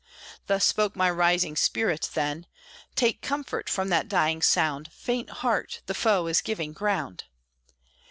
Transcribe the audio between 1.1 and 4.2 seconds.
rising spirit then: "Take comfort from that